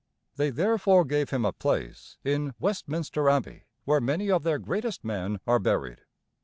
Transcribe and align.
They 0.35 0.49
therefore 0.49 1.05
gave 1.05 1.29
him 1.29 1.45
a 1.45 1.53
place 1.53 2.17
in 2.23 2.55
Westminster 2.59 3.29
Abbey, 3.29 3.65
where 3.85 4.01
many 4.01 4.31
of 4.31 4.41
their 4.41 4.57
greatest 4.57 5.03
men 5.03 5.39
are 5.45 5.59
buried. 5.59 5.99